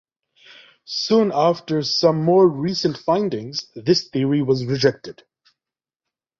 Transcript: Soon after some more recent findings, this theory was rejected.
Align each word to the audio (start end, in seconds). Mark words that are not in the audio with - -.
Soon 0.85 1.29
after 1.31 1.83
some 1.83 2.23
more 2.23 2.47
recent 2.49 2.97
findings, 2.97 3.67
this 3.75 4.07
theory 4.07 4.41
was 4.41 4.65
rejected. 4.65 5.21